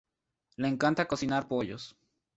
[0.57, 1.89] Le encanta cocinar pollos